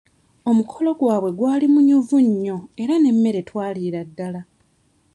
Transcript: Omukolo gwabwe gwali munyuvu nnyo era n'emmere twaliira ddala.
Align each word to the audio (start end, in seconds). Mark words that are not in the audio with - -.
Omukolo 0.49 0.89
gwabwe 0.99 1.29
gwali 1.37 1.65
munyuvu 1.73 2.17
nnyo 2.27 2.57
era 2.81 2.93
n'emmere 2.97 3.39
twaliira 3.49 3.99
ddala. 4.09 4.41